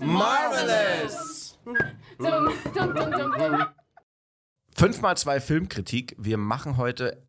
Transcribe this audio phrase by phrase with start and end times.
[0.00, 1.58] Marvelous!
[4.74, 6.16] Fünfmal zwei Filmkritik.
[6.18, 7.27] Wir machen heute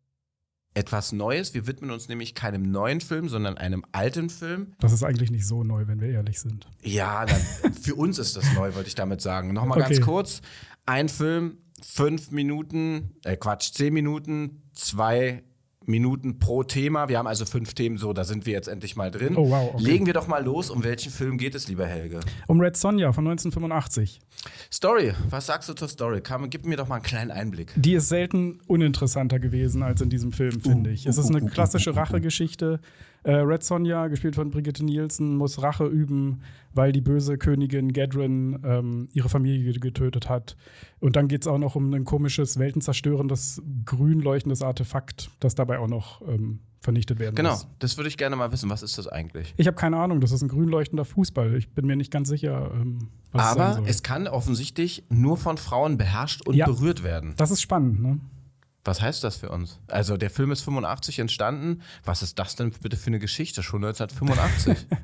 [0.74, 1.52] etwas Neues.
[1.54, 4.74] Wir widmen uns nämlich keinem neuen Film, sondern einem alten Film.
[4.78, 6.68] Das ist eigentlich nicht so neu, wenn wir ehrlich sind.
[6.82, 7.40] Ja, dann,
[7.82, 9.52] für uns ist das neu, wollte ich damit sagen.
[9.52, 9.94] Nochmal Okay.
[9.94, 10.40] ganz kurz.
[10.86, 15.42] Ein Film, fünf Minuten, äh Quatsch, zehn Minuten, zwei
[15.90, 17.08] Minuten pro Thema.
[17.08, 19.36] Wir haben also fünf Themen, so, da sind wir jetzt endlich mal drin.
[19.36, 19.82] Oh, wow, okay.
[19.82, 20.70] Legen wir doch mal los.
[20.70, 22.20] Um welchen Film geht es, lieber Helge?
[22.46, 24.20] Um Red Sonja von 1985.
[24.72, 26.20] Story, was sagst du zur Story?
[26.22, 27.72] Kam, gib mir doch mal einen kleinen Einblick.
[27.76, 31.06] Die ist selten uninteressanter gewesen als in diesem Film, finde ich.
[31.06, 32.80] Es ist eine klassische Rachegeschichte.
[33.22, 36.40] Äh, Red Sonja, gespielt von Brigitte Nielsen, muss Rache üben,
[36.72, 40.56] weil die böse Königin Gadrin ähm, ihre Familie getötet hat.
[41.00, 45.78] Und dann geht es auch noch um ein komisches, weltenzerstörendes, grün leuchtendes Artefakt, das dabei
[45.78, 47.66] auch noch ähm, vernichtet werden Genau, muss.
[47.78, 48.70] das würde ich gerne mal wissen.
[48.70, 49.52] Was ist das eigentlich?
[49.58, 51.54] Ich habe keine Ahnung, das ist ein grün leuchtender Fußball.
[51.56, 53.84] Ich bin mir nicht ganz sicher, ähm, was es sein Aber soll.
[53.86, 56.64] es kann offensichtlich nur von Frauen beherrscht und Ja.
[56.66, 57.34] berührt werden.
[57.36, 58.18] das ist spannend, ne?
[58.84, 59.78] Was heißt das für uns?
[59.88, 61.82] Also der Film ist 85 entstanden.
[62.04, 63.62] Was ist das denn bitte für eine Geschichte?
[63.62, 64.86] Schon 1985.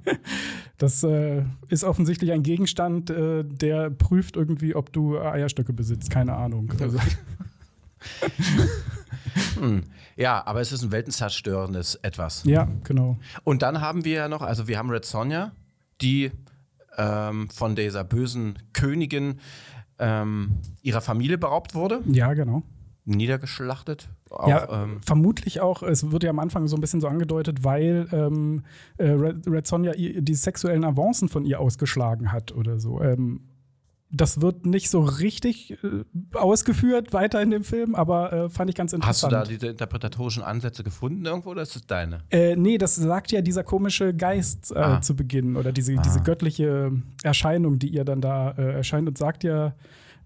[0.78, 6.10] Das äh, ist offensichtlich ein Gegenstand, äh, der prüft irgendwie, ob du Eierstöcke besitzt.
[6.10, 6.70] Keine Ahnung.
[6.78, 6.98] Also,
[9.58, 9.84] hm.
[10.16, 12.44] Ja, aber es ist ein weltenzerstörendes Etwas.
[12.44, 13.18] ja, genau.
[13.42, 15.52] Und dann haben wir ja noch, also wir haben Red Sonja,
[16.02, 16.30] die
[16.98, 19.40] ähm, von dieser bösen Königin
[19.98, 22.64] ähm, ihrer Familie beraubt wurde, Ja, genau.
[23.06, 24.08] Niedergeschlachtet.
[24.30, 27.64] Auch, ja, ähm, vermutlich auch, es wird ja am Anfang so ein bisschen so angedeutet,
[27.64, 28.64] weil ähm,
[28.98, 33.00] äh, Red, Red Sonja die sexuellen Avancen von ihr ausgeschlagen hat oder so.
[33.00, 33.40] Ähm,
[34.08, 36.04] das wird nicht so richtig äh,
[36.34, 39.32] ausgeführt weiter in dem Film, aber äh, fand ich ganz hast du interessant.
[39.32, 42.20] da diese interpretatorischen Ansätze gefunden irgendwo oder ist das deine?
[42.30, 45.00] Äh, nee, das sagt ja dieser komische Geist äh, Ah.
[45.00, 46.92] zu Beginn oder diese, diese göttliche
[47.24, 49.74] Erscheinung, die ihr dann da erscheint und sagt ja,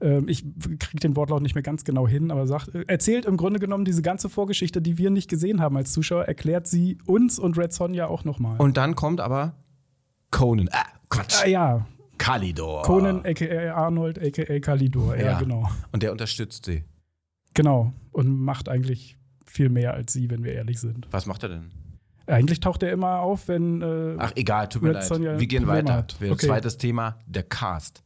[0.01, 0.45] äh, ich
[0.79, 3.85] kriege den Wortlaut nicht mehr ganz genau hin, aber sagt, äh, erzählt im Grunde genommen
[3.85, 7.73] diese ganze Vorgeschichte, die wir nicht gesehen haben als Zuschauer, erklärt sie uns und Red
[7.73, 8.57] Sonja auch nochmal.
[8.59, 9.55] Und dann kommt aber
[10.31, 10.69] Conan.
[10.73, 11.43] Ah, Quatsch.
[11.43, 11.87] Ah, ja,
[12.19, 12.83] Kalidor.
[12.83, 13.75] Conan, a.k.a.
[13.75, 14.61] Arnold, a.k.a.
[14.61, 15.69] Kalidor, ja, genau.
[15.91, 16.85] Und der unterstützt sie.
[17.55, 17.93] Genau.
[18.13, 21.09] Und macht eigentlich viel mehr als sie, wenn wir ehrlich sind.
[21.11, 21.71] Was macht er denn?
[22.27, 25.05] Eigentlich taucht er immer auf, wenn äh, Ach, egal, tut mir leid.
[25.05, 25.97] Sonja Wir gehen Probleme weiter.
[25.97, 26.17] hat.
[26.21, 26.47] Okay.
[26.47, 28.05] Zweites Thema, der Cast.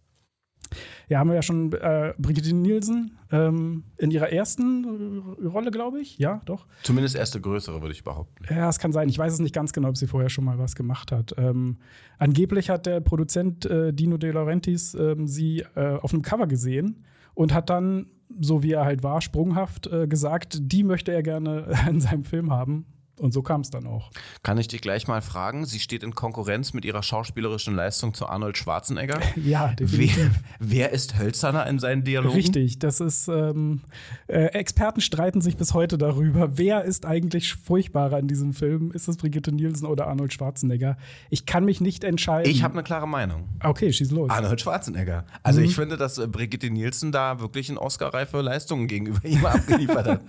[1.09, 6.19] Ja, haben wir ja schon äh, Brigitte Nielsen ähm, in ihrer ersten Rolle, glaube ich.
[6.19, 6.67] Ja, doch.
[6.83, 8.45] Zumindest erste größere, würde ich behaupten.
[8.49, 9.09] Ja, es kann sein.
[9.09, 11.35] Ich weiß es nicht ganz genau, ob sie vorher schon mal was gemacht hat.
[11.37, 11.79] Ähm,
[12.19, 17.05] angeblich hat der Produzent äh, Dino De Laurentiis ähm, sie äh, auf einem Cover gesehen
[17.35, 18.07] und hat dann,
[18.41, 22.51] so wie er halt war, sprunghaft äh, gesagt, die möchte er gerne in seinem Film
[22.51, 22.87] haben.
[23.19, 24.11] Und so kam es dann auch.
[24.43, 25.67] Kann ich dich gleich mal fragen?
[25.67, 29.21] Sie steht in Konkurrenz mit ihrer schauspielerischen Leistung zu Arnold Schwarzenegger.
[29.37, 30.31] Ja, definitiv.
[30.59, 32.35] Wer, wer ist hölzerner in seinen Dialogen?
[32.35, 33.81] Richtig, das ist, ähm,
[34.27, 38.91] äh, Experten streiten sich bis heute darüber, wer ist eigentlich furchtbarer in diesem Film?
[38.93, 40.97] Ist es Brigitte Nielsen oder Arnold Schwarzenegger?
[41.31, 42.51] Ich kann mich nicht entscheiden.
[42.51, 43.49] Ich habe eine klare Meinung.
[43.63, 44.31] Okay, schieß los.
[44.31, 45.25] Arnold Schwarzenegger.
[45.43, 45.67] Also Mhm.
[45.67, 50.21] ich finde, dass äh, Brigitte Nielsen da wirklich eine Oscar-reife Leistungen gegenüber ihm abgeliefert hat.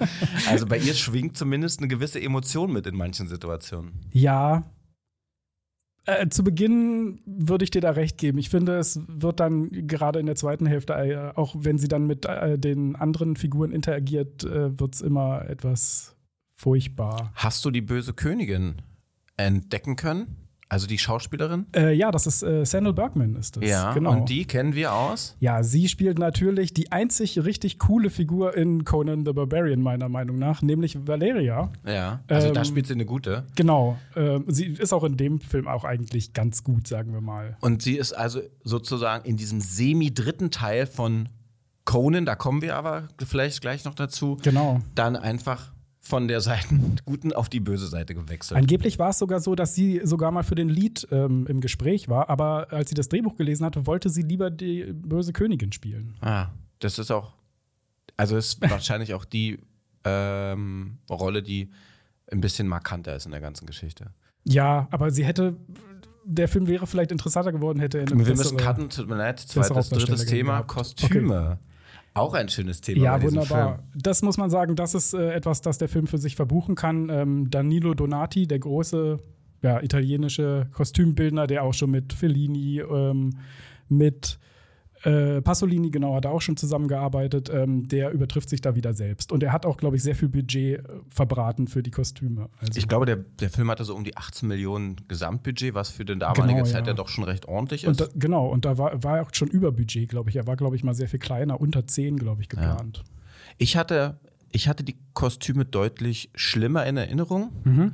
[0.49, 3.93] Also bei ihr schwingt zumindest eine gewisse Emotion mit in manchen Situationen.
[4.11, 4.63] Ja.
[6.05, 8.37] Äh, zu Beginn würde ich dir da recht geben.
[8.37, 12.05] Ich finde, es wird dann gerade in der zweiten Hälfte, äh, auch wenn sie dann
[12.05, 16.15] mit äh, den anderen Figuren interagiert, äh, wird es immer etwas
[16.53, 17.31] furchtbar.
[17.33, 18.75] Hast du die böse Königin
[19.37, 20.44] entdecken können?
[20.75, 21.67] Also die Schauspielerin?
[21.73, 23.63] Äh, ja, das ist äh, Sandal Bergman ist das.
[23.63, 24.11] Ja, genau.
[24.11, 25.37] und die kennen wir aus?
[25.39, 30.37] Ja, sie spielt natürlich die einzig richtig coole Figur in Conan the Barbarian, meiner Meinung
[30.37, 31.71] nach, nämlich Valeria.
[31.87, 32.19] Ja.
[32.27, 33.45] Also da Ähm, spielt sie eine gute.
[33.55, 33.97] Genau.
[34.17, 37.55] ähm, sie ist auch in dem Film auch eigentlich ganz gut, sagen wir mal.
[37.61, 41.29] Und sie ist also sozusagen in diesem semi-dritten Teil von
[41.85, 44.81] Conan, da kommen wir aber vielleicht gleich noch dazu, Genau.
[44.93, 45.71] dann einfach
[46.05, 48.59] von der Seiten guten auf die böse Seite gewechselt.
[48.59, 52.09] Angeblich war es sogar so, dass sie sogar mal für den Lied ähm, im Gespräch
[52.09, 56.13] war, aber als sie das Drehbuch gelesen hatte, wollte sie lieber die böse Königin spielen.
[56.21, 57.33] Ah, das ist auch,
[58.17, 59.57] also ist wahrscheinlich auch die
[60.03, 61.71] ähm, Rolle, die
[62.31, 64.11] ein bisschen markanter ist in der ganzen Geschichte.
[64.43, 65.55] Ja, aber sie hätte,
[66.23, 69.39] der Film wäre vielleicht interessanter geworden, hätte er eine Wir müssen cutten, tut mir leid.
[69.39, 70.67] Zweites, drittes Thema, gehabt.
[70.67, 71.57] Kostüme.
[72.13, 73.75] Auch ein schönes Thema Ja, wunderbar.
[73.75, 74.01] Film.
[74.01, 77.09] Das muss man sagen, das ist äh, etwas, das der Film für sich verbuchen kann.
[77.09, 79.19] Ähm, Danilo Donati, der große
[79.61, 83.31] ja, italienische Kostümbildner, der auch schon mit Fellini, ähm,
[83.89, 84.39] mit
[85.05, 87.51] Äh, Pasolini, genau, hat er auch schon zusammengearbeitet.
[87.53, 89.31] Ähm, der übertrifft sich da wieder selbst.
[89.31, 92.49] Und er hat auch, glaube ich, sehr viel Budget äh, verbraten für die Kostüme.
[92.59, 96.05] Also ich glaube, der, der Film hatte so um die 18 Millionen Gesamtbudget, was für
[96.05, 96.93] die damalige genau, Zeit ja.
[96.93, 96.93] ja.
[96.93, 97.89] doch schon recht ordentlich ist.
[97.89, 100.37] Und da, genau, und da war, war er auch schon über Budget, glaube ich.
[100.37, 102.97] Er war, glaube ich, mal sehr viel kleiner, unter 10, glaube ich, geplant.
[102.97, 103.03] Ja.
[103.59, 104.19] Ich hatte,
[104.51, 107.51] ich hatte die Kostüme deutlich schlimmer in Erinnerung.
[107.63, 107.93] Mhm.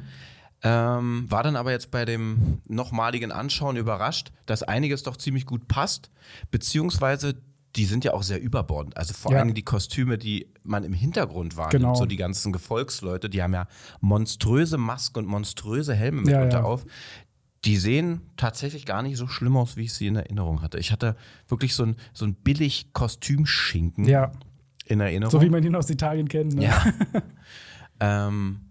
[0.64, 5.68] Ähm, war dann aber jetzt bei dem nochmaligen Anschauen überrascht, dass einiges doch ziemlich gut
[5.68, 6.12] passt,
[6.52, 7.36] beziehungsweise
[7.76, 8.98] die sind ja auch sehr überbordend.
[8.98, 9.40] Also vor ja.
[9.40, 11.96] allem die Kostüme, die man im Hintergrund wahrnimmt, genau.
[11.96, 13.68] so die ganzen Gefolgsleute, die haben ja
[14.02, 16.64] monströse Masken und monströse Helme mitunter ja, ja.
[16.64, 16.86] auf.
[17.64, 20.80] Die sehen tatsächlich gar nicht so schlimm aus, wie ich sie in Erinnerung hatte.
[20.80, 21.16] Ich hatte
[21.48, 24.32] wirklich so ein, so ein billig Kostümschinken ja.
[24.86, 25.32] in Erinnerung.
[25.32, 26.56] So wie man ihn aus Italien kennt.
[26.56, 26.64] Ne?
[26.66, 26.86] Ja.
[28.28, 28.71] ähm,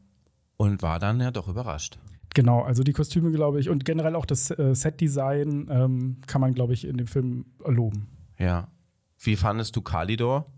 [0.61, 1.99] und war dann ja doch überrascht.
[2.35, 6.53] Genau, also die Kostüme, glaube ich, und generell auch das äh, Set-Design ähm, kann man,
[6.53, 8.09] glaube ich, in dem Film loben.
[8.39, 8.69] Ja.
[9.19, 10.53] Wie fandest du Kalidor?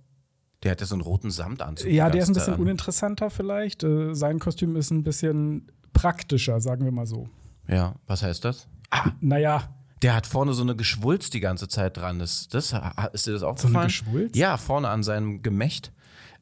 [0.65, 1.89] Der hat ja so einen roten Samtanzug.
[1.89, 3.85] Ja, der ist ein bisschen uninteressanter vielleicht.
[3.85, 7.29] Äh, sein Kostüm ist ein bisschen praktischer, sagen wir mal so.
[7.69, 8.67] Ja, was heißt das?
[8.91, 9.73] Ah, naja.
[10.03, 12.19] Der hat vorne so eine Geschwulst die ganze Zeit dran.
[12.19, 12.75] Das, das,
[13.13, 14.35] ist dir das auch So eine Geschwulst?
[14.35, 15.93] Ja, vorne an seinem Gemächt.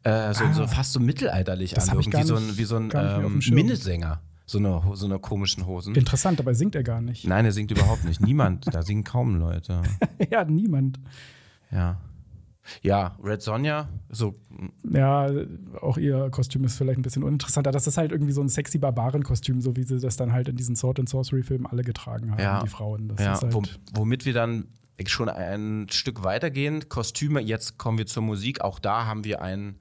[0.03, 3.41] Äh, so, ah, so, fast so mittelalterlich an, irgendwie so ein, wie so ein ähm,
[3.51, 4.21] Minnesänger.
[4.47, 5.95] So eine, so eine komischen Hosen.
[5.95, 7.25] Interessant, dabei singt er gar nicht.
[7.25, 8.21] Nein, er singt überhaupt nicht.
[8.27, 8.65] Niemand.
[8.75, 9.83] Da singen kaum Leute.
[10.31, 10.99] ja, niemand.
[11.71, 12.01] Ja.
[12.83, 14.35] Ja, Red Sonja, so.
[14.91, 15.31] Ja,
[15.81, 17.71] auch ihr Kostüm ist vielleicht ein bisschen uninteressanter.
[17.71, 20.57] Das ist halt irgendwie so ein sexy Barbaren-Kostüm, so wie sie das dann halt in
[20.57, 22.63] diesen Sword and Sorcery-Filmen alle getragen haben, ja.
[22.63, 23.09] die Frauen.
[23.09, 24.67] Das ja, halt womit wir dann
[25.09, 26.89] schon ein Stück weitergehen.
[26.89, 28.61] Kostüme, jetzt kommen wir zur Musik.
[28.61, 29.79] Auch da haben wir einen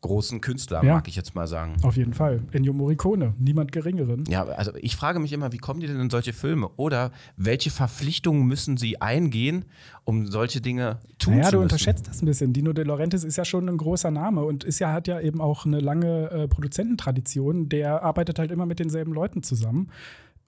[0.00, 1.76] großen Künstler, ja, mag ich jetzt mal sagen.
[1.82, 2.42] Auf jeden Fall.
[2.52, 4.24] Ennio Morricone, niemand geringeren.
[4.28, 6.70] Ja, also ich frage mich immer, wie kommen die denn in solche Filme?
[6.76, 9.64] Oder welche Verpflichtungen müssen sie eingehen,
[10.04, 11.44] um solche Dinge tun naja, zu müssen?
[11.44, 12.52] Ja, du unterschätzt das ein bisschen.
[12.52, 15.40] Dino De Laurentiis ist ja schon ein großer Name und ist ja, hat ja eben
[15.40, 17.68] auch eine lange äh, Produzententradition.
[17.68, 19.90] Der arbeitet halt immer mit denselben Leuten zusammen.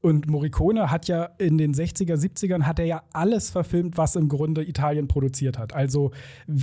[0.03, 4.29] Und Morricone hat ja in den 60er, 70ern hat er ja alles verfilmt, was im
[4.29, 5.75] Grunde Italien produziert hat.
[5.75, 6.13] Also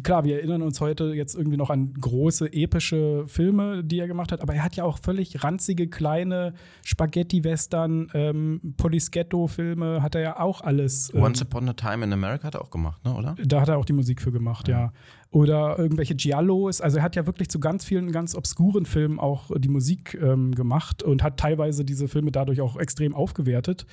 [0.04, 4.32] klar, wir erinnern uns heute jetzt irgendwie noch an große epische Filme, die er gemacht
[4.32, 6.54] hat, aber er hat ja auch völlig ranzige kleine
[6.84, 11.14] Spaghetti-Western, ähm, Polischetto-Filme, hat er ja auch alles.
[11.14, 13.36] Ähm, Once Upon a Time in America hat er auch gemacht, ne, oder?
[13.46, 14.80] Da hat er auch die Musik für gemacht, ja.
[14.80, 14.94] ja
[15.30, 16.82] oder irgendwelche Giallos.
[16.82, 20.56] Also er hat ja wirklich zu ganz vielen ganz obskuren Filmen auch die Musik ähm,
[20.56, 23.86] gemacht und hat teilweise diese Filme dadurch auch extrem aufgewertet.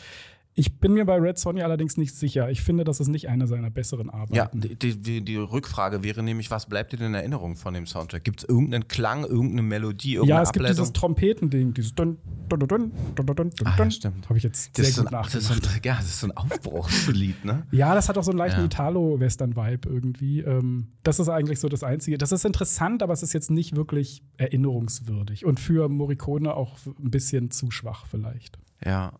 [0.56, 2.48] Ich bin mir bei Red Sonja allerdings nicht sicher.
[2.48, 4.34] Ich finde, das ist nicht eine seiner besseren Arbeiten.
[4.36, 7.86] Ja, die, die, die Rückfrage wäre nämlich, was bleibt dir denn in Erinnerung von dem
[7.86, 8.22] Soundtrack?
[8.22, 10.68] Gibt es irgendeinen Klang, irgendeine Melodie, irgendeine Ja, es Ableitung?
[10.68, 14.28] gibt dieses Trompetending, dieses dun, dun, dun, dun, dun, dun, dun, ah, ja, stimmt.
[14.28, 16.36] Habe ich jetzt das sehr gut das ist so ein, Ja, das ist so ein
[16.36, 17.66] Aufbruchslied, ne?
[17.72, 18.66] ja, das hat auch so einen leichten ja.
[18.66, 20.38] Italo-Western-Vibe irgendwie.
[20.42, 22.16] Ähm, das ist eigentlich so das Einzige.
[22.16, 25.44] Das ist interessant, aber es ist jetzt nicht wirklich erinnerungswürdig.
[25.44, 28.56] Und für Morricone auch ein bisschen zu schwach vielleicht.
[28.84, 29.14] Ja,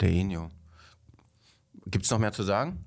[0.00, 0.50] der Enio.
[1.86, 2.84] Gibt es noch mehr zu sagen?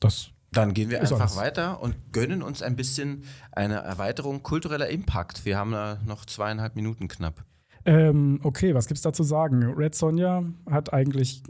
[0.00, 1.36] Das dann gehen wir einfach alles.
[1.36, 5.44] weiter und gönnen uns ein bisschen eine Erweiterung kultureller Impact.
[5.44, 7.44] Wir haben da noch zweieinhalb Minuten knapp.
[7.84, 9.64] Ähm, okay, was gibt es da zu sagen?
[9.74, 11.42] Red Sonja hat eigentlich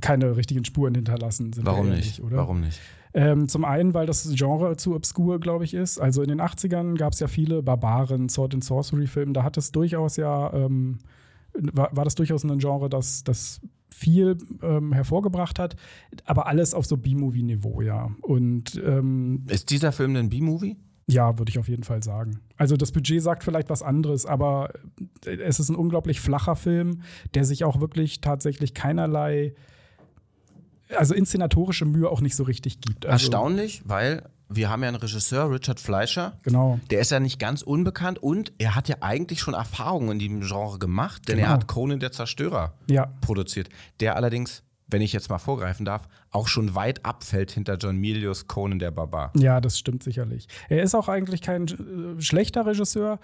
[0.00, 1.52] keine richtigen Spuren hinterlassen.
[1.60, 2.22] Warum ehrlich, nicht?
[2.22, 2.38] Oder?
[2.38, 2.80] Warum nicht?
[3.14, 6.00] Ähm, zum einen, weil das Genre zu obskur, glaube ich, ist.
[6.00, 9.32] Also in den 80ern gab es ja viele Barbaren, Sword and Sorcery-Filme.
[9.34, 10.98] Da hat es durchaus ja, ähm,
[11.52, 13.60] war, war, das durchaus ein Genre, das, das
[13.92, 15.76] viel ähm, hervorgebracht hat,
[16.24, 18.10] aber alles auf so B-Movie-Niveau, ja.
[18.22, 20.76] Und ähm, ist dieser Film denn B-Movie?
[21.06, 22.40] Ja, würde ich auf jeden Fall sagen.
[22.56, 24.70] Also das Budget sagt vielleicht was anderes, aber
[25.26, 27.02] es ist ein unglaublich flacher Film,
[27.34, 29.54] der sich auch wirklich tatsächlich keinerlei,
[30.96, 33.04] also inszenatorische Mühe auch nicht so richtig gibt.
[33.04, 34.22] Also Erstaunlich, weil
[34.54, 36.38] wir haben ja einen Regisseur, Richard Fleischer.
[36.42, 36.80] Genau.
[36.90, 40.40] Der ist ja nicht ganz unbekannt und er hat ja eigentlich schon Erfahrungen in diesem
[40.40, 41.48] Genre gemacht, denn genau.
[41.48, 43.12] er hat Conan der Zerstörer ja.
[43.20, 43.68] produziert.
[44.00, 48.46] Der allerdings, wenn ich jetzt mal vorgreifen darf, auch schon weit abfällt hinter John Milius
[48.46, 49.32] Conan der Barbar.
[49.36, 50.48] Ja, das stimmt sicherlich.
[50.68, 53.18] Er ist auch eigentlich kein äh, schlechter Regisseur.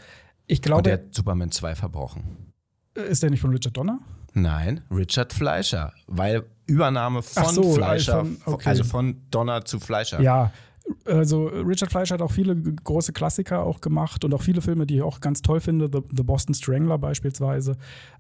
[0.47, 0.78] Ich glaube.
[0.78, 2.52] Und der hat Superman 2 verbrochen.
[2.94, 4.00] Ist der nicht von Richard Donner?
[4.35, 8.68] Nein, Richard Fleischer, weil Übernahme von so, Fleischer, von, okay.
[8.68, 10.20] also von Donner zu Fleischer.
[10.20, 10.52] Ja,
[11.04, 14.97] also Richard Fleischer hat auch viele große Klassiker auch gemacht und auch viele Filme, die
[14.97, 17.76] ich auch ganz toll finde, The, The Boston Strangler beispielsweise.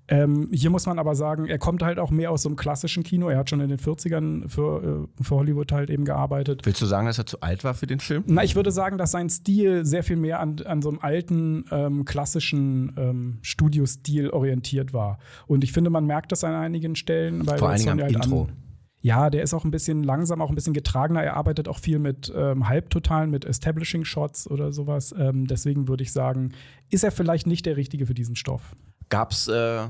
[0.08, 3.02] Ähm, hier muss man aber sagen, er kommt halt auch mehr aus so einem klassischen
[3.02, 3.28] Kino.
[3.28, 6.62] Er hat schon in den 40ern für, äh, für Hollywood halt eben gearbeitet.
[6.64, 8.24] Willst du sagen, dass er zu alt war für den Film?
[8.26, 11.66] Na, ich würde sagen, dass sein Stil sehr viel mehr an, an so einem alten,
[11.70, 15.18] ähm, klassischen ähm, Studiostil orientiert war.
[15.46, 17.44] Und ich finde, man merkt das an einigen Stellen.
[17.44, 18.42] Vor allem am halt Intro.
[18.44, 18.67] An,
[19.00, 21.22] Ja, der ist auch ein bisschen langsam, auch ein bisschen getragener.
[21.22, 25.14] Er arbeitet auch viel mit ähm, Halbtotalen, mit Establishing Shots oder sowas.
[25.16, 26.52] Ähm, deswegen würde ich sagen,
[26.90, 28.74] ist er vielleicht nicht der Richtige für diesen Stoff.
[29.08, 29.86] Gab es äh,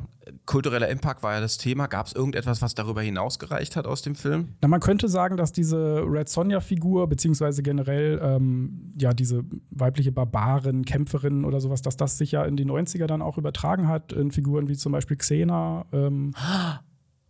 [0.47, 1.87] kultureller Impact war ja das Thema.
[1.87, 4.55] Gab es irgendetwas, was darüber hinaus gereicht hat aus dem Film?
[4.61, 10.85] Na, man könnte sagen, dass diese Red Sonja-Figur, beziehungsweise generell ähm, ja diese weibliche Barbarin,
[10.85, 14.31] Kämpferin oder sowas, dass das sich ja in die 90er dann auch übertragen hat, in
[14.31, 15.87] Figuren wie zum Beispiel Xena.
[15.93, 16.35] Ähm,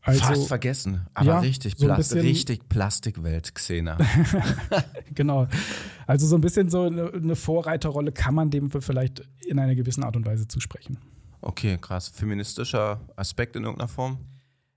[0.02, 3.99] also, Fast vergessen, aber ja, richtig, so Plast richtig Plastikwelt, Xena.
[5.14, 5.47] genau.
[6.07, 10.17] Also so ein bisschen so eine, Vorreiterrolle kann man dem vielleicht in einer gewissen Art
[10.17, 10.99] und Weise zusprechen.
[11.40, 12.09] Okay, krass.
[12.09, 14.19] Feministischer Aspekt in irgendeiner Form?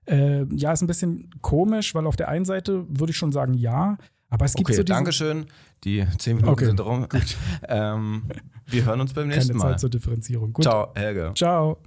[0.06, 3.54] Äh, ja, ist ein bisschen komisch, weil auf der einen Seite würde ich schon sagen,
[3.54, 3.96] ja.
[4.28, 5.46] Aber es gibt okay, so diesen Dankeschön.
[5.84, 6.66] Die zehn Minuten okay.
[6.66, 7.06] sind rum.
[7.68, 8.24] ähm,
[8.66, 9.70] wir hören uns beim nächsten Keine Mal.
[9.72, 10.52] Zeit zur Differenzierung.
[10.52, 10.64] Gut.
[10.64, 11.32] Ciao, Helge.
[11.34, 11.78] Ciao.